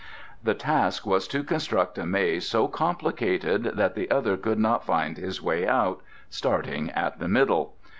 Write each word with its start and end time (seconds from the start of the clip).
The 0.41 0.55
task 0.55 1.05
was 1.05 1.27
to 1.27 1.43
construct 1.43 1.99
a 1.99 2.07
maze 2.07 2.47
so 2.49 2.67
complicated 2.67 3.65
that 3.75 3.93
the 3.93 4.09
other 4.09 4.35
could 4.35 4.57
not 4.57 4.83
find 4.83 5.15
his 5.15 5.43
way 5.43 5.67
out, 5.67 6.01
starting 6.27 6.89
at 6.89 7.19
the 7.19 7.27
middle. 7.27 7.75